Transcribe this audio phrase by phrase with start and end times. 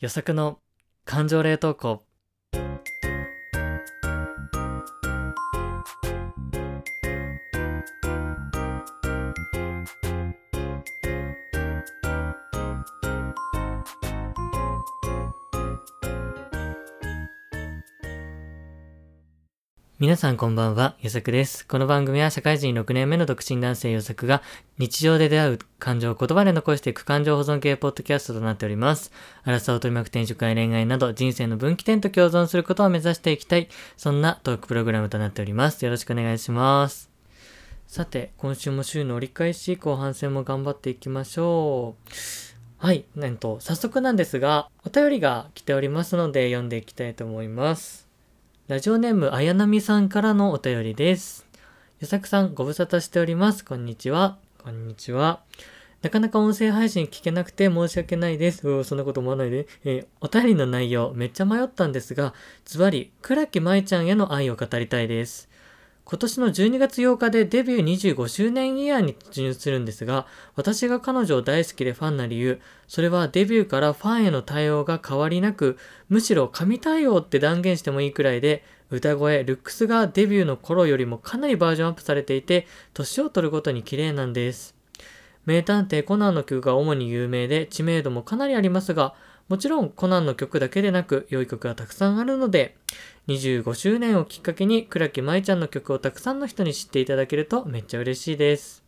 [0.00, 0.60] 予測の
[1.04, 2.05] 感情冷凍庫。
[20.06, 21.66] 皆さんこんばんは、よさくです。
[21.66, 24.40] この番組は社会人6年目の独身男性よさくが
[24.78, 29.10] 日常で出会う感情を言葉で残していく感情保存系ポッドキャストとなっております。
[29.42, 35.84] 荒さを取り巻く転職や恋愛など人生の分岐点と共存することを目指していきたい、そんなトークプログラムとなっております。
[35.84, 37.10] よろしくお願いします。
[37.88, 42.12] さて、今週も週の折り返し、後半戦も頑張っていきましょう。
[42.78, 48.05] はい、なんと、早速なんですが、お便りが来ておりますので読んでいきたいと思います。
[48.68, 51.46] ラジオネーム、あやなみさんからのお便りです。
[52.00, 53.64] よさくさん、ご無沙汰しております。
[53.64, 54.38] こんにちは。
[54.58, 55.44] こんにちは。
[56.02, 58.66] なかなか音声配信聞けなくて申し訳ないです。
[58.66, 59.68] うおそんなこと思わないで。
[59.84, 65.48] えーお便りの内容、めっちゃ迷ったんですが、ズバリ、倉木舞ちゃんへの愛を語りたいです。
[66.08, 84.76] 今年の12月8日でデビュー25周年イヤーに突入するんですが、私が彼女を大好きでファンな理由、それはデビューからファンへの対応が変わりなく、むしろ神対応って断言してもいいくらいで、歌声、ルックスがデビューの頃よりもかなりバージョンアップされていて、年を取るごとに綺麗なんです。
[85.44, 89.16] 名探偵コナンの曲が主に有名で知名度もかなりありますが、
[89.48, 92.76] もちろんコナンの曲だけでなく良い曲がたくさんあるので、
[93.28, 98.84] 25周年をきっかけに倉木舞ちゃんの曲をたくさんの人に知っていただけるとめっちゃ嬉しいです。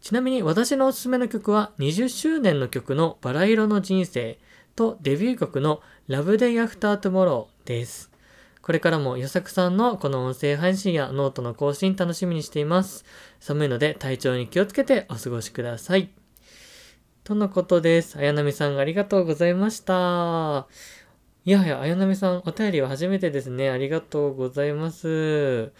[0.00, 4.38] ちなみに私のおすすめの曲は20周年の曲のバラ色の人生
[4.76, 8.10] とデビュー曲の Love Day After Tomorrow です。
[8.60, 13.04] これからもよさくさんのこの音声配信やノートの更新楽しみにしています。
[13.40, 16.23] 寒いので体調に気をつけてお過ごしください。
[17.24, 18.18] とのことです。
[18.18, 20.66] 綾波さんありがとうございました。
[21.46, 23.70] いやはや、綾波さんお便りは初めてですね。
[23.70, 25.72] ありがとうございます。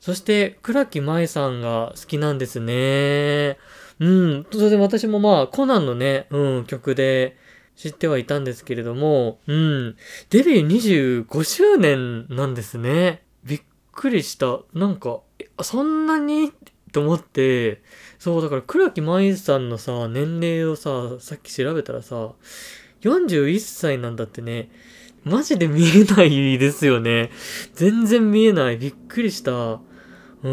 [0.00, 3.58] そして、倉木舞さんが好きなんですね。
[4.00, 4.46] うん。
[4.50, 7.36] それで私もまあ、コナンのね、うん、曲で
[7.76, 9.96] 知ってはいたんですけれども、うん。
[10.30, 13.22] デビュー25周年なんですね。
[13.44, 13.62] びっ
[13.92, 14.58] くりした。
[14.74, 15.20] なんか、
[15.62, 16.52] そんなに？
[16.92, 17.80] と思って、
[18.22, 22.30] そう、だから倉木舞さんのさ、年齢をさ、さっき調べたらさ、
[23.00, 24.70] 41歳なんだってね。
[25.24, 27.32] マジで見えないですよね。
[27.74, 28.76] 全然見えない。
[28.76, 29.52] びっくりした。
[29.52, 30.48] うー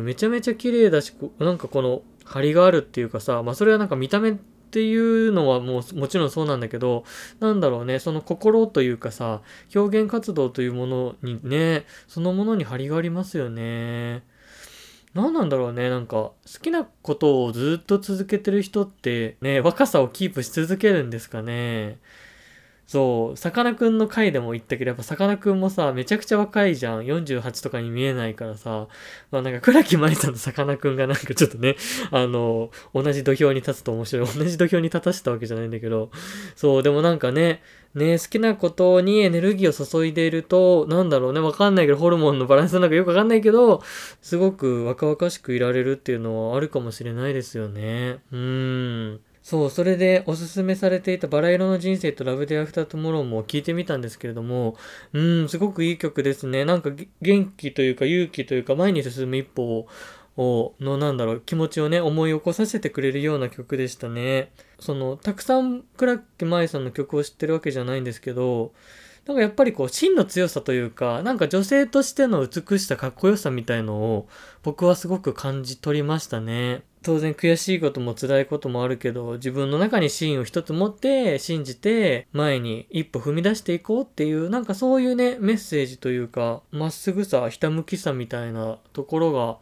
[0.00, 7.04] ん、めちゃめちゃ綺麗だし、なんかこの張りがあるっていうかさ、まあそれはなんか見た目っていうのはもうもちろんそうなんだけど、
[7.38, 9.42] なんだろうね、その心というかさ、
[9.72, 14.24] 表現活動というものにね、そのものに張りがありますよね。
[15.14, 21.98] 何なんだろうね、なんか好きなことをずっと続けてる人ってね、若さをキープし続けるんですかね。
[22.88, 27.02] そう、さかなクンの回でも言ったけど、やっぱさかなクンもさ、めちゃくちゃ若いじゃん。
[27.02, 28.88] 48とかに見えないからさ、
[29.30, 31.76] まあなんか倉木舞さんとさかなクンがなんかちょっとね、
[32.10, 34.26] あの、同じ土俵に立つと面白い。
[34.26, 36.10] 同じ土俵に立たせたわけじゃないんだけど、
[36.56, 37.62] そう、でもなんかね、
[37.94, 43.82] ね、好きなことにエネルギーを注いでいると、なんだろうね、わかんないけど、ホルモンのバランスなんかよくわかんないけど、
[44.22, 48.20] すごく若々しくいられるっていうのはあるかもしれないですよね。
[48.32, 49.20] うーん。
[49.48, 54.76] そう、それでおすすめされていたバラ色の人生とラブデアフタートモローも聞いてみたんですけれども、
[55.14, 56.66] うん、すごくいい曲ですね。
[56.66, 56.90] なんか
[57.22, 59.86] 元気というか勇気というか前に進む一歩
[60.36, 64.52] を、のなんだろう、気持ちをね、思い起こさせてくれるような曲でしたね。
[64.80, 68.74] その、たくさん倉木舞さんの曲を知ってるわけじゃないんですけど、
[69.24, 74.28] なんかやっぱりこう芯の強さというか、なんか女性としての美しさ、かっこよさみたいのを
[74.62, 76.82] 僕はすごく感じ取りましたね。
[77.08, 89.56] 当然悔しいことも辛いこともあるけど、自分の中に芯を一つ持って信じて前に一歩踏み出していこうっていう、なんかそういうね、メッセージというか、まっすぐさ、ひたむきさみたいなところが、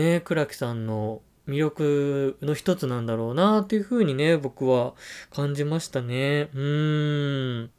[0.00, 4.94] ね、倉木さんの魅力の一つなんだろうなっていうふうにね、僕は
[5.30, 6.48] 感じましたね。
[6.54, 7.70] うーん。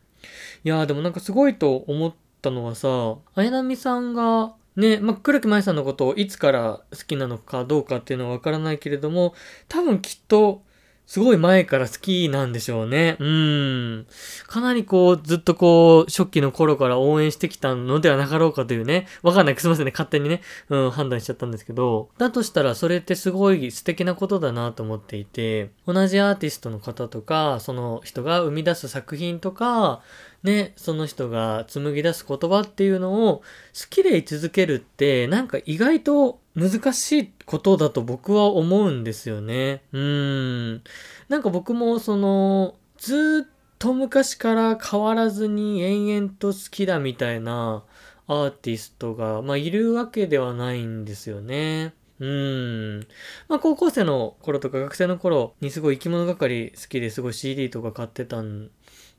[0.65, 9.33] いやでもなんかすごいと思ったのはさ、綾波さんが、ね、まあ、黒木麻衣さんのことをいつから好きなのかどうかっていうのはわからないけれども、
[9.67, 10.63] 多分きっと、
[11.09, 13.17] すごい前から好きなんでしょうね。
[13.19, 14.05] うん。
[14.45, 19.07] かなりこう、ずっとこう、初期の頃から応援してきたのではなかろうかというね。
[19.23, 19.57] わかんない。
[19.57, 19.91] すいませんね。
[19.91, 22.09] 勝手にね、うん、判断しちゃったんですけど。
[22.19, 30.03] だとしたら、それってすごい素敵なことだなと思っていて、同じアーティストの方とか、その人が生み出す作品とか、
[30.43, 33.43] ね、その人が紡ぎ出す言葉っていうのを好
[33.89, 39.81] きでい続けるって、なんか意外と難しいことだと僕は思うんですよね。
[39.93, 40.83] うん。
[41.29, 47.83] なんか僕もその、ずっと昔から変わらずに延々と好きだみたいな
[48.27, 51.93] アーティストが、まあ、いるわけではないんですよね。
[52.19, 52.99] うん。
[53.47, 58.69] まあ、高校生の頃とか学生の頃にすごい生き物係好きですごい CD とか買ってたん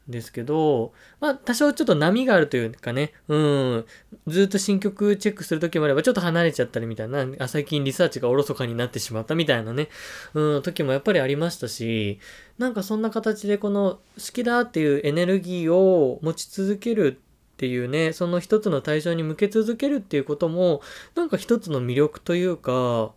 [0.08, 3.86] ですけど、まあ、多少ちょっと波があるというかね、うん、
[4.26, 9.88] ずっと新曲チェックするときもあれば、ちょっと離れちゃったりみたいな、あ最近リサーチがおろそかになってしまったみたいなね、
[10.34, 12.18] うん、時もやっぱりありましたし、
[12.58, 20.82] なんかそんな形でこの好きだっていうエネルギーを持ち続けるっていうね、その一つの対象に向け続けるっていうことも、
[21.14, 23.12] なんか一つの魅力というか、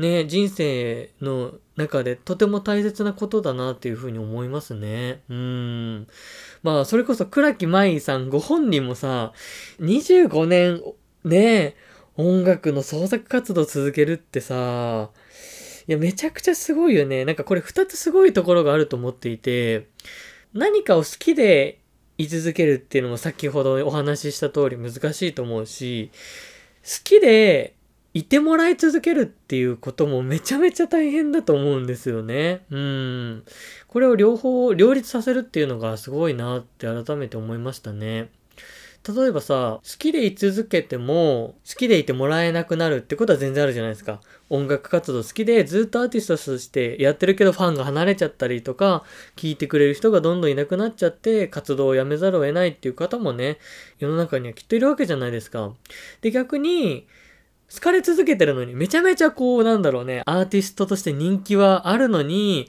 [0.00, 5.20] ね、人生の中でとても大切なことだなっていうふうに思いますね。
[5.28, 6.06] うん。
[6.62, 9.34] まあ、それこそ倉木舞さんご本人もさ、
[9.80, 10.82] 25年
[11.24, 11.76] ね、
[12.16, 15.10] 音楽の創作活動続けるってさ、
[15.86, 17.26] いや、めちゃくちゃすごいよね。
[17.26, 19.88] なんかこれ二つすごいところがあると思っていて、
[20.54, 21.78] 何かを好きで
[22.16, 26.10] 居続けるっていうのも先ほどお話しした通り難しいと思うし、
[26.82, 27.74] 好きで
[28.12, 32.64] いてもらい続けるっていうこともめちゃめちゃ大変だと思うんですよね。
[32.70, 33.44] うん。
[33.86, 38.30] これを両方両立させるっていうのがすごいなって改めて思いましたね。
[39.08, 44.20] 例えばさ、好きでい続けても、好きでいてもらえなくなるってことは全然あるじゃないですか。
[44.50, 49.04] 音楽活動好きでずっとアーティストとしてやってるけどファンが離れちゃったりとか、
[49.36, 53.58] 聴いてくれる人がどんどんいなくなっちゃって活動をやめざるを得ないっていう方もね、
[54.00, 55.72] 世の中にはきっといるわけじゃないですか。
[56.20, 57.06] で、逆に、
[57.72, 62.68] 好かれ続けてるのに、めちゃめちゃこう、なんだろうね、アーティストとして人気はあるのに、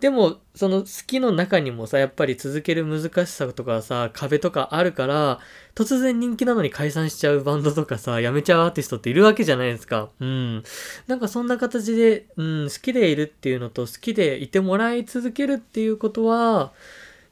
[0.00, 5.40] でも、その好きの中にもさ、やっぱり続ける難しさとかさ、壁とかあるから、
[5.74, 10.10] 突然人気なのに解散しちゃうバンドとかさ、辞めちゃうアーティストっているわけじゃないですか。
[10.20, 10.62] うん。
[11.06, 16.74] なんかそんな形で、うん、好きでいるっていうのと、好きでいてもらい続けるっていうことは、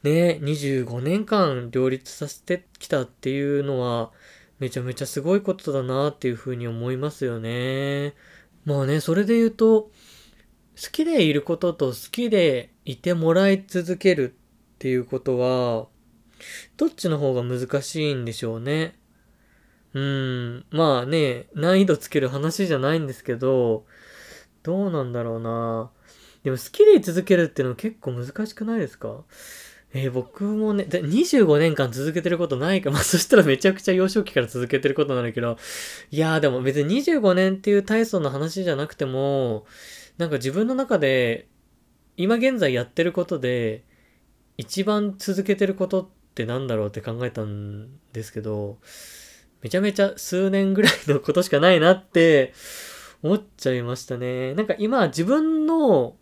[0.02, 4.11] ね、25年間両立させてきたっていうのは、
[4.58, 8.14] めちゃめちゃすごいことだなっていうふうに思いますよね。
[8.64, 9.90] まあね、それで言うと、
[10.76, 14.34] 好きでいることと好きでいてもらい続ける
[14.74, 15.88] っていうことは、
[16.76, 18.98] どっちの方が難しいんでしょうね。
[19.92, 23.86] うん、まあね、難易度つける話じゃないんですけど、
[24.62, 25.90] どうなんだろうな。
[26.42, 29.24] でも好きでい続けるっていうのは結構難しくないですか？
[29.96, 32.91] えー、僕もね、25年間続けてることないか。
[32.91, 35.56] まあ、そしたらめちゃくちゃ幼少期から続けてることになるけど、
[36.11, 39.67] いやーでも別に25年っていう大層な話じゃなくても、
[40.19, 41.46] なんか自分の中で、
[42.17, 43.85] 今現在やってることで、
[44.56, 48.79] 一番続けてることってなんだろうって考えたんですけど、
[49.62, 52.52] めちゃめちゃ数年ぐらいのことしかないなって
[53.23, 54.55] 思っちゃいましたね。
[54.55, 56.17] なんか今自分の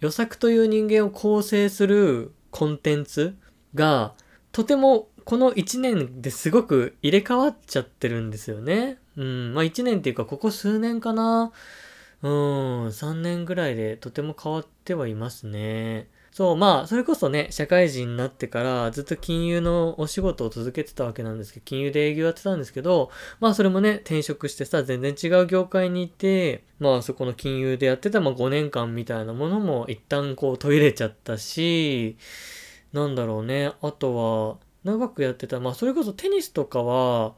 [0.00, 3.36] 予作という人間を構成するコンテンツ
[3.74, 4.14] が、
[4.52, 8.98] とてもこの1年ですごく入れ替わっちゃってるんですよね。
[9.16, 9.54] うん。
[9.54, 11.50] まあ1年っていうか、ここ数年かな。
[12.22, 16.08] うん、3年ぐらいでとても変わってはいますね。
[16.34, 32.16] そう、まあ、それこそね、社会人になってからずっと金融のお仕事を続けてたわけなんですけど、金融で営業やってたんですけど、まあそれもね、転職してさ、全然違う業界にいて、まあそこの金融でやってたまあ5年間みたいなものも一旦こう途切れちゃったし、
[32.92, 37.34] なんだろうね、あとは、長くやってた、まあそれこそテニスとかは、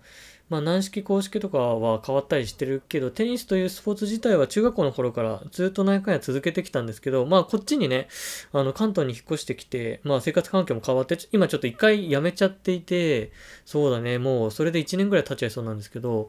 [0.48, 8.08] まあ軟式公式とかは変わったりしてるけど、テニスというスポーツ自体は中学校の頃からずっと何回や続けてきたんですけど、まあこっちにね、
[8.52, 13.32] あの関東に引っ越してきて、まあ生活環境も変わって、今ちょっと一回辞めちゃっていて、
[13.64, 16.28] そうだね、もうそれで1年ぐらい経っちゃいそうなんですけど、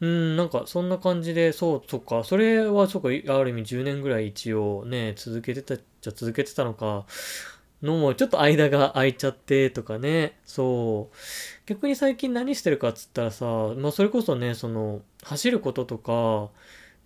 [0.00, 7.04] うん、なんかそんな感じで、そう、そっか、それはそっか、ある意味10年ぐらい一応ね、続けてた、じゃ続けてたのか、
[7.82, 10.38] のもちょっと間が空いちゃってとかね。
[10.44, 11.16] そう。
[11.66, 13.46] 逆に最近何してるかっつったらさ、
[13.76, 16.50] まあそれこそね、その、走ることとか、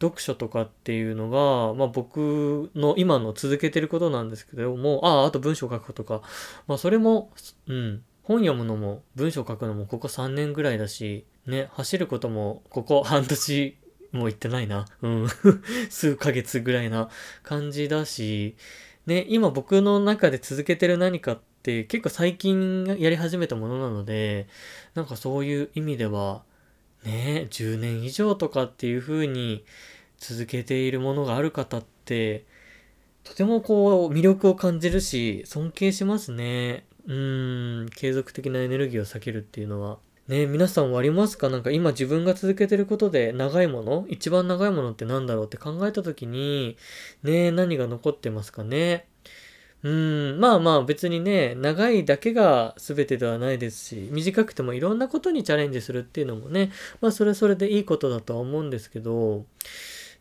[0.00, 6.22] 読書とかっていうのが、まあ僕の今の続けてることなんですけども、ああ、あと文章書くことか。
[6.66, 7.30] まあそれも、
[7.66, 8.02] うん。
[8.24, 13.76] 本読むのも文章書くのもここ3年ぐらいだし、ね、走ることもここ半年
[14.12, 14.86] もう行ってないな。
[15.02, 15.28] うん。
[15.90, 17.10] 数ヶ月ぐらいな
[17.42, 18.56] 感じだし、
[19.06, 24.46] ね、今僕の中で続けてる何かって結構最近やり始めたものなので、
[24.94, 26.42] なんかそういう意味では、
[27.04, 29.64] ね、10年以上とかっていう風に
[30.18, 32.44] 続けているものがある方って、
[33.24, 36.86] とてもこう魅力を感じるし、尊敬しますね。
[37.06, 39.98] うん、継続的なエネルギーを避けるっていうのは。
[40.28, 41.50] ね皆さんはありますか？
[41.50, 44.06] なんか今自分が続けてることで長いもの？
[44.08, 45.44] 一番長いものって何だろう？
[45.46, 46.76] って考えた時に、
[47.22, 49.06] ね何が残ってますかね？
[49.82, 56.70] うん、まあまあ別にね、長いだけが全てではないですし、短くてもいろんなことにチャレンジするっていうのもね、
[57.02, 59.44] まあそれはそれでいいことだとは思うんですけど、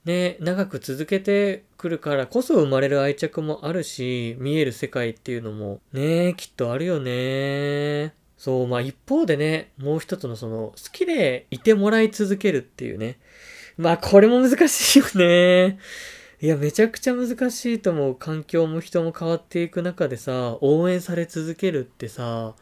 [0.03, 8.13] ね、長く続けてくるからこそ生まれる愛着もあるし、見える世界っていうのもね、きっとあるよね。
[8.43, 13.17] そう、まあ一方でね、もう一つのその、好きでいてもらい続けるっていうね。
[13.77, 15.79] まあこれも難しいよね。
[16.41, 18.15] いや、めちゃくちゃ難しいと思う。
[18.15, 22.53] 環境も人も変わっていく中でさ、応援され続けるってさ、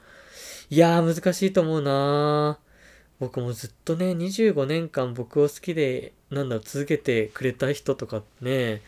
[0.69, 2.59] いやー難しいと思うな
[3.19, 8.83] 僕もずっとね、25年間僕を好きで、なんだろう、続けてくれた人とかね、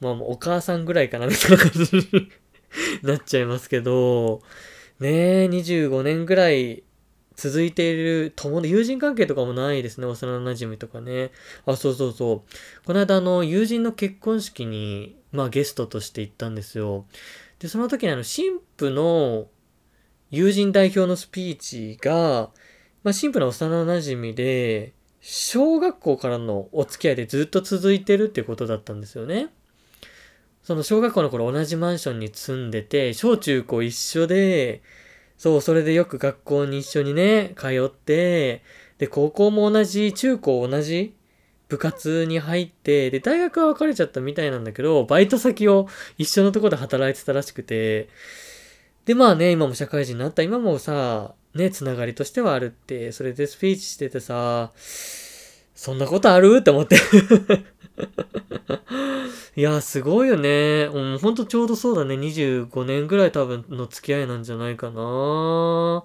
[0.00, 2.30] まあもうお母さんぐらいかなみたいな感じに
[3.02, 4.42] なっちゃいますけど、
[5.00, 6.84] ねえ、25年ぐらい
[7.34, 10.06] 続いている友友人関係とかもないですね。
[10.06, 11.30] 幼馴染とかね。
[11.64, 12.84] あ、そうそうそう。
[12.84, 17.06] この間あの、友人の結婚式に、まあゲストとして行ったんですよ。
[17.60, 19.48] で、その時にあの、神父の
[20.30, 22.50] 友人代表のスピーチが、
[23.02, 24.92] まあ神父の幼馴染で、
[25.22, 29.48] 小学校からのお付き合いでずっと続いてるってことだったんですよね。
[30.62, 34.82] その小学校の頃同じマンションに住んでて、小中高一緒で、
[35.38, 38.62] そう、それでよく学校に一緒にね、通って、
[38.98, 41.14] で、高校も同じ、中高同じ
[41.68, 45.88] 部活に入って、で、大学は別れちゃったみたいなんだけど、バイト先を
[46.18, 48.10] 一緒のとこで働いてたらしくて、
[49.06, 54.72] で、まあね、今も社会人になった、今もさ、ね、つながりとしてはあるって、それでスピーチしててさ、
[55.74, 56.58] そんなことある？
[56.60, 56.96] って思って。
[59.56, 60.88] いや、すごいよね。
[60.92, 62.16] うん、ほんとちょうどそうだね。
[62.16, 66.04] 25年ぐらい多分の付き合いなんじゃないかな。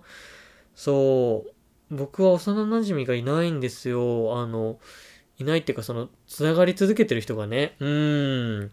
[0.75, 1.95] そう。
[1.95, 4.39] 僕は幼馴染がいないんですよ。
[4.39, 4.79] あの、
[5.37, 7.75] いないっていうか、その、つながり続けてる人がね。
[7.79, 8.71] うん。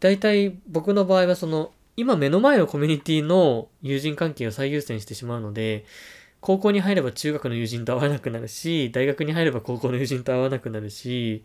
[0.00, 5.84] 大体僕の場合はその、今目の前のコミュニティの友人関係を最優先してしまうので、
[6.44, 11.42] 高校に入れば中学の友人と会わなくなるし、大学に入れば高校の友人と会わなくなるし、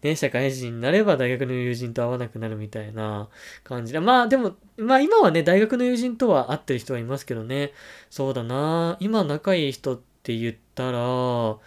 [0.00, 3.28] ね、社会人になれば大学の友人と会わなくなるみたいな
[3.62, 4.00] 感じで。
[4.00, 7.72] まあでも、まあ今はね、大学の友人とは会ってる人はいますけどね。
[8.08, 11.58] そうだな今仲いい人って言ったら、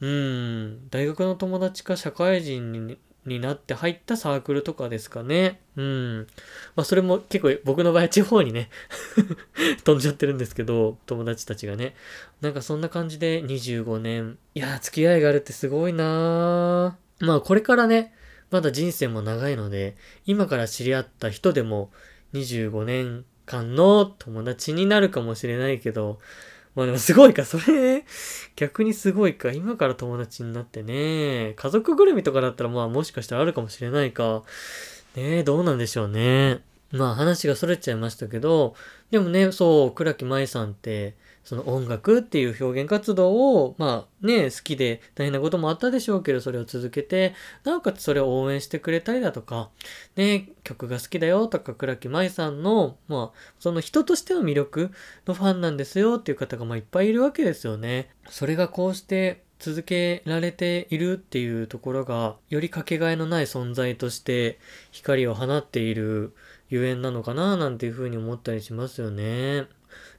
[0.00, 5.60] うん、大学の友達か社会人にになって入ったサークルとかですかね。
[5.76, 6.26] うん。
[6.74, 8.68] まあそれも結構僕の場合は地方にね
[9.84, 11.94] 飛んじゃってるんですけど、友達たちがね。
[12.40, 14.38] なんかそんな感じで25年。
[14.54, 18.12] いや付き合いがあるってすごいなまあこれからね、
[18.50, 21.90] まだ人生も長いので、今から知り合った人でも
[22.34, 26.18] 25年間の友達になるかもしれないけど、
[26.74, 28.04] まあでもすごいか、それ、
[28.56, 29.52] 逆にすごいか。
[29.52, 31.52] 今から友達になってね。
[31.54, 34.42] 家族ぐるみとかだったらまあもしかしたらあるかもしれないか。
[35.14, 36.60] ねえ、どうなんでしょうね。
[36.90, 38.74] まあ話が逸れちゃいましたけど、
[39.10, 41.14] でもね、そう、倉木舞さんって、
[41.44, 47.34] その音楽っていう表現活動を、まあね、好きで大変なこともあったでしょうけど、それを続けて、
[47.64, 49.70] なおかつそれを応援してくれたりだとか、
[50.16, 54.90] ね、曲が好きだよとか、倉木舞さんの、まあ、その人としての魅力
[55.26, 58.10] のファンなんですよっていう方がまあいっぱいいるわけですよね。
[58.28, 64.58] それがこうして続けられているっていうところが、よりかけがえのない存在として
[64.90, 66.34] 光を放っている
[66.68, 69.66] ゆえんなのかななんていうふうに思ったりしますよね。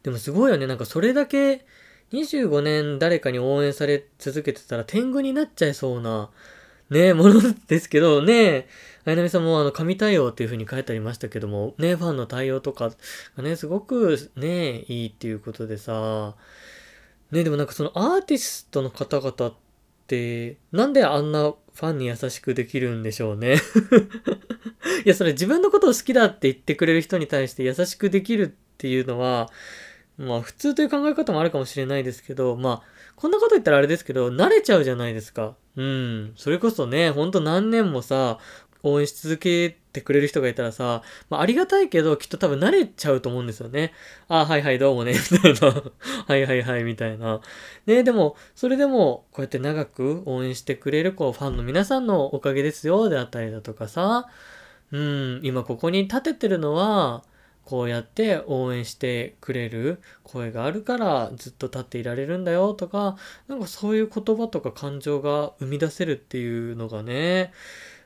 [0.03, 0.67] でもすごいよね。
[0.67, 1.65] なんかそれだけ
[2.11, 6.29] 25年誰かに応援され続けてたら天狗になっちゃいそうな、
[6.89, 8.67] ね、ものですけど、ね、
[9.05, 12.91] あやなみさんもあの、神対応っていう風に書いてありましたけども、ね、ファンの対応とか
[13.35, 16.35] がね、すごくね、いいっていうことでさ、
[17.31, 19.55] ね、でもなんかそのアーティストの方々っ
[20.07, 23.55] て、なんであんなファンに優しくできるんでしょうね
[25.03, 29.49] いや、それ自分のことを好きだって言ってくれる人に対して優しくできるっていうのは、
[30.17, 35.55] まあ普通という考え方もあるかもしれないですけど、まあこんなこと言ったらあれですけど、慣れちゃうじゃないですか。
[35.75, 36.33] うん。
[36.35, 38.39] それこそね、ほんと何年もさ、
[38.83, 43.93] 応援し続けてくれる人がいたらさ、まあ、ありがたいけど、きっと多分慣れちゃうと思うんですよね。
[44.27, 45.83] あ、はいはい、どうもね、みたいな。
[46.27, 47.39] はいはいはい、みたいな。
[47.85, 54.27] ね、でも、それでも、こうやって長く応援してくれる、こう、ファンの皆さんのおかげですよ、であったりだとかさ、
[54.91, 57.23] うん、今ここに立ててるのは、
[57.65, 63.17] こうやって応援してくれる声があるからずっと立っていられるんだよとか、
[63.47, 67.53] なんかそういう言葉とか感情が生み出せるっていうのがね、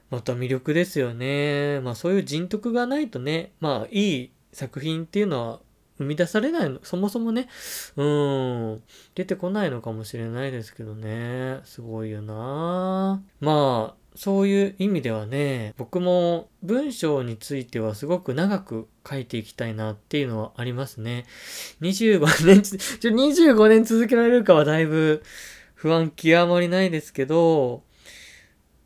[0.09, 1.79] また魅力ですよね。
[1.81, 5.59] まあそういう人徳がないとね、まあいい作品っていうのは
[5.97, 7.49] 生み出されないの、そもそもね、
[7.95, 8.83] うん、
[9.15, 11.61] 出てこないのかもしれないですけどね。
[11.63, 21.27] すごいよなまあ、そういう意味ではね、僕も文章についてはすごく長く書いていきたいなっていうのはありますね。
[21.81, 25.21] 25年、ちょ、25年続けられるかはだいぶ
[25.75, 27.83] 不安極まりないですけど、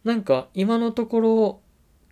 [0.04, 1.62] なんか今のところ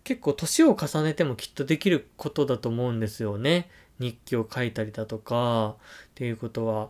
[0.06, 3.70] 結構年を重ねてもきっとできることだと思うんですよね。
[4.00, 5.76] 日記を書いたりだとか
[6.12, 6.90] っていうことは。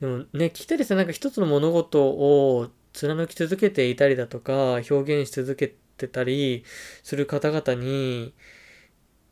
[0.00, 6.64] でもね、聞いたりさ、なんか一つの物事を貫き続けていたりだとか、表現し続けてたり
[7.02, 8.32] する方々に、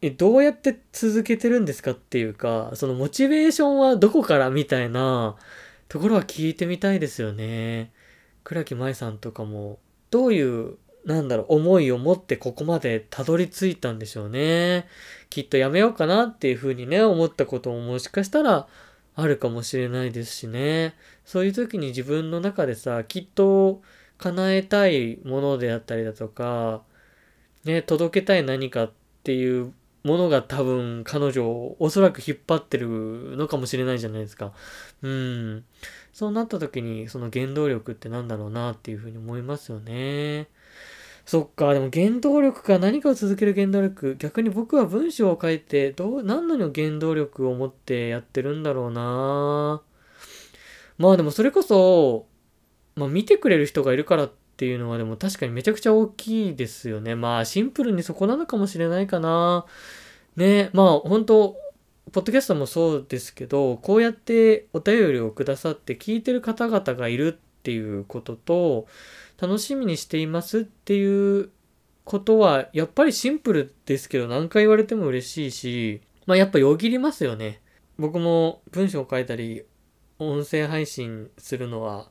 [0.02, 5.36] え、どうやって続けてるんですかっていうか、そのモチベーションはどこからみたいな
[5.88, 7.92] ところは聞いてみたいですよね。
[8.44, 9.78] 倉木舞さんとかも、
[10.10, 14.86] どういうなんだろう、思いを持ってここまでたどり着いたんでしょうね。
[15.30, 18.68] きっとやめようかなっていうふうにね、思ったことももしかしたら
[19.14, 20.94] あるかもしれないですしね。
[21.24, 23.82] そういう時に自分の中でさ、きっと
[24.18, 26.82] 叶えたいものであったりだとか、
[27.64, 28.92] ね、届けたい何かっ
[29.22, 29.72] ていう
[30.04, 32.88] ものが多分彼女をおそらく引っ張ってる
[33.36, 34.52] のかもしれないじゃないですか。
[35.02, 35.64] うん。
[36.12, 40.48] そうなった時にその原動力って何だろうなっていうふうに思いますよね。
[41.24, 44.16] そっか、でも原動力か何かを続ける原動力。
[44.18, 49.82] 逆に僕は文章を書いて、どう、何の原動力を持ってやってるんだろうな
[50.98, 52.26] まあでもそれこそ、
[52.96, 57.14] まあ見てくれる人がいるからっていうのはでも確かにめちゃくちゃ大きいですよね。
[57.14, 59.64] まあシンプルにそこなのかもしれないかな。
[60.36, 61.56] ね、まあ本当
[62.12, 68.88] ポッドキャストもそうですけど、こうやってお便りをくださって聞いてる方々がいるっていうことと、
[69.40, 71.50] 楽しみにしていますっていう
[72.04, 77.60] ことは、やっぱりシンプルですけど、何回言われても嬉しいし、まあやっぱよぎりますよね。
[77.98, 79.62] 僕も文章を書いたり、
[80.18, 82.10] 音声配信するのは、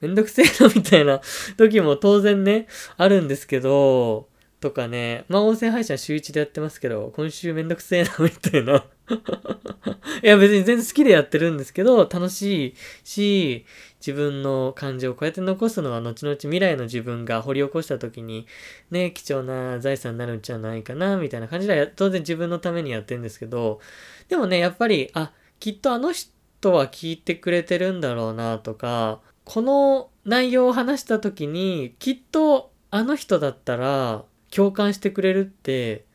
[0.00, 1.20] めんどくせえなみたいな
[1.58, 8.86] 時も当然ね、あるんですけど、とかね、まあ音声配信は週1でやってますけど、今週めんどくせえなみたいな
[10.22, 13.66] いや別に全然好きでやってるんですけど、楽しいし、
[14.00, 18.46] 自分の感情をこうやって残すのは後々未来の自分が掘り起こした時に
[18.90, 23.80] ね、貴重な財産になるんじゃないかな、みたいな感じで当然自分のためにやってるんですけど、
[24.28, 36.05] でもね、やっぱり、あ、きっとあの人は聞いてくれてるんだろうなとか、この内容を話した時に、きっとあの人だったら共感してくれるって、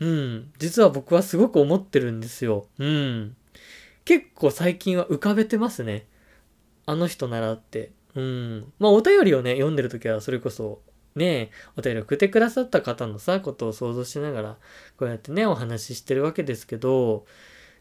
[0.00, 2.66] うん、実は僕はすごく思ってるんですよ。
[2.78, 3.36] うん。
[4.04, 6.06] 結構最近は浮かべてますね。
[6.84, 7.92] あの人ならって。
[8.14, 8.72] うん。
[8.78, 10.80] まあお便りをね、読んでる時はそれこそ、
[11.14, 14.56] ねお便り送ってくださった方のさ、ことを想像しながら、
[14.98, 17.26] こうやってね、お話ししてるわけですけど、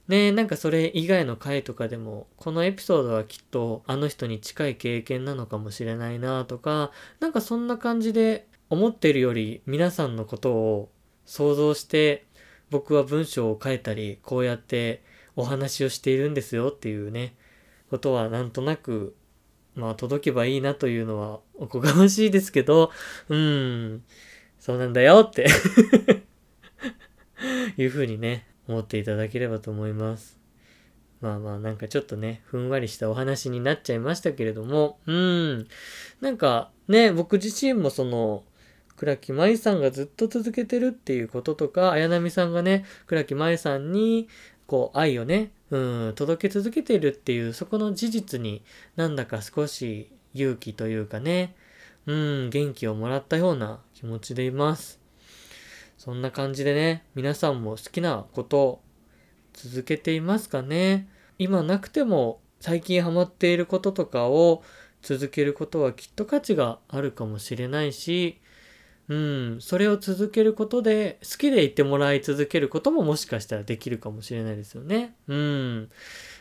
[0.08, 10.90] ねなんかそれ以外の回とかでも、このエピソードはきっとあの人に近い経験なのかもしれないなとか、なんかそんな感じで思ってるより皆さんのことを
[11.26, 12.26] 想像して
[12.70, 15.04] 僕は文章を書いたり、こうやって
[15.36, 17.36] お話をしているんですよっていうね、
[17.90, 19.16] ことはなんとなく、
[19.76, 22.92] まあ届けばいいなというのはおこがましいですけど、
[23.30, 24.04] うん、
[24.60, 25.48] そうなんだよって
[27.78, 30.40] いうふうにね、思っていただければと思います。
[31.22, 35.68] まあまあなんかちょっとね、ふんわりしたお話になっちゃいましたけれども、うん。
[36.22, 38.44] なんかね、僕自身もその、
[38.98, 44.28] 倉木舞さんがずっと続けてるっていうこととか、綾波さんがね、倉木舞さんに、
[44.68, 45.78] こう、愛をね、う
[46.10, 48.64] ん、届け続けてるっていう、そこの事実に
[48.96, 51.56] なんだか少し勇気というかね、
[52.06, 55.00] うん、元気をもらったような気持ちでいます。
[55.98, 58.82] そんな感じでね、皆さんも好きなこと
[59.54, 61.08] 続けていますかね
[61.40, 64.64] 今なくても最近ハマっていることとかを
[65.02, 68.40] 続けることはきっと価値があるかもしれないし、
[69.08, 75.16] うん、それを続けることで、好きでいてもらい続けることももしかしたらできるかもしれないですよね。
[75.28, 75.90] うん。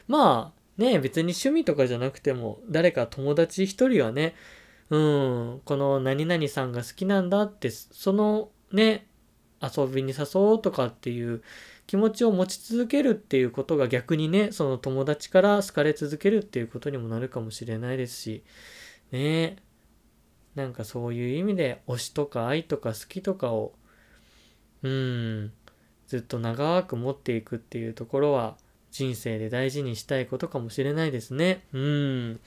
[0.08, 4.34] まあ、ね、別に趣味とかじゃなくても、誰か友達一人はね、
[4.90, 9.06] うん、この何々さんが好きなんだって、そのね、
[9.62, 11.42] 遊びに誘おうとかっていう
[11.86, 18.44] 気持ちを持ち続けるっていうことが逆にね、その友達から好かれ続けるっていうことにもなるかもしれないですし、
[19.12, 19.56] ね、
[20.54, 23.72] なんかそういう意味で推しとか愛とか好きとかを、
[24.82, 25.52] うん、
[26.06, 28.56] ずっと長く持っていくっていうところは
[28.90, 31.64] 人生で大事にしたいことかもしれないですね。
[31.72, 32.40] うん。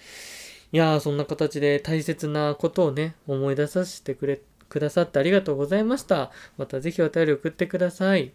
[0.72, 4.40] いやー、そんな形で大切なことをね、思い出させてくれ、
[4.70, 6.32] くださってありがとうございました。
[6.58, 8.32] またぜひお便り送ってください。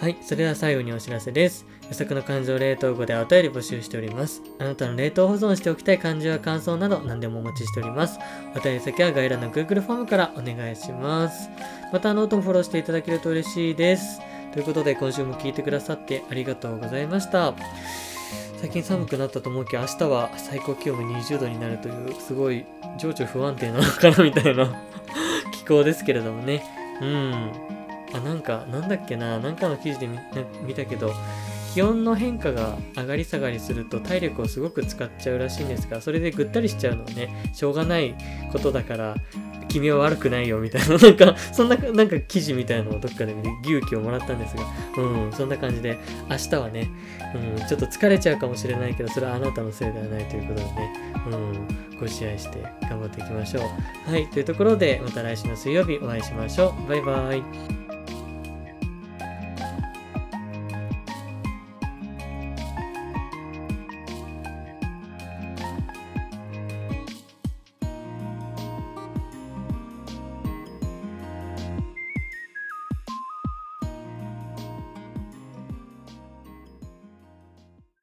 [0.00, 1.66] はい、それでは最後にお知らせです。
[1.82, 4.40] 予測の感情冷凍庫でお便り募集しております。
[4.58, 8.18] あなたの冷凍保存しておきたい感情や感想など何でもお待ちしております。
[8.56, 11.50] お便り先は概要欄の Google フォームからお願いします。
[11.92, 14.22] またノートもフォローしていただけると嬉しいです。
[14.54, 17.52] ということで今週も聞いてくださってありがとうございました。
[18.56, 22.64] 最近寒くなったと思うけど明日は最高気温が20度になるというすごい
[22.96, 24.66] 情緒不安定なのかなみたいな
[25.52, 26.64] 気候ですけれどもね。
[27.02, 27.69] うん。
[28.12, 30.08] あ、なんか、なんだっけな、なんかの記事で
[30.66, 31.12] 見たけど、
[31.74, 38.14] 気温の変化が上がり下がりすると体力をすごく使っちゃうらしいんですが、それでぐったりしちゃうのはね、しょうがない
[38.52, 39.14] ことだから、
[39.68, 44.64] 君は悪くないよみたいな、 なんか、そんな、なんか記事みたいなのをどっかで見て勇気をもらったんですが、
[44.98, 45.96] うん、そんな感じで、
[46.28, 46.88] 明日はね、
[47.58, 50.92] うん、ちょっと疲れちゃうかもしれないけど、それはあなたのせいではないということでね、
[51.30, 54.10] うん、ご自愛して頑張っていきましょう。
[54.10, 56.88] はい、というところで、また来週の水曜日お会いしましょう。
[56.88, 57.89] バイバイ。